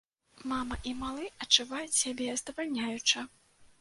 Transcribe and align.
Мама 0.51 0.77
і 0.91 0.93
малы 1.01 1.29
адчуваюць 1.47 1.99
сябе 2.01 2.33
здавальняюча! 2.43 3.19